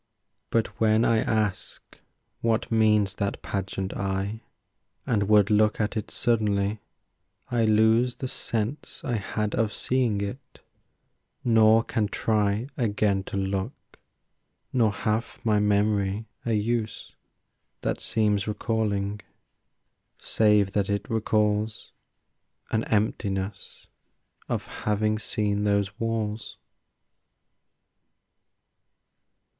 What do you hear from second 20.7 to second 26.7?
that it recalls An emptiness of having seen those walls.